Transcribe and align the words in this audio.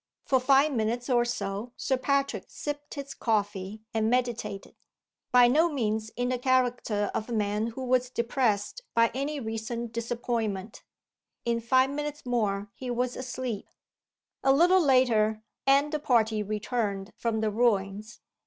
For 0.25 0.39
five 0.39 0.71
minutes 0.71 1.11
or 1.11 1.23
so 1.23 1.73
Sir 1.77 1.95
Patrick 1.95 2.45
sipped 2.47 2.95
his 2.95 3.13
coffee, 3.13 3.83
and 3.93 4.09
meditated 4.09 4.73
by 5.31 5.47
no 5.47 5.69
means 5.71 6.09
in 6.15 6.29
the 6.29 6.39
character 6.39 7.11
of 7.13 7.29
a 7.29 7.33
man 7.33 7.67
who 7.67 7.83
was 7.85 8.09
depressed 8.09 8.81
by 8.95 9.11
any 9.13 9.39
recent 9.39 9.91
disappointment. 9.93 10.81
In 11.45 11.59
five 11.61 11.91
minutes 11.91 12.25
more 12.25 12.71
he 12.73 12.89
was 12.89 13.15
asleep. 13.15 13.67
A 14.43 14.51
little 14.51 14.81
later, 14.83 15.43
and 15.67 15.91
the 15.93 15.99
party 15.99 16.41
returned 16.41 17.13
from 17.15 17.41
the 17.41 17.51
ruins. 17.51 18.21